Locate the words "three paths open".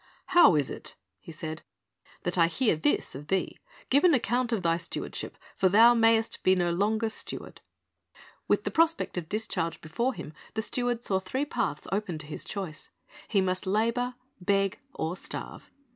11.19-12.17